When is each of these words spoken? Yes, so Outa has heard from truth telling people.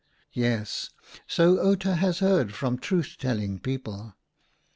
Yes, 0.33 0.89
so 1.27 1.63
Outa 1.63 1.93
has 1.97 2.21
heard 2.25 2.55
from 2.55 2.79
truth 2.79 3.17
telling 3.19 3.59
people. 3.59 4.15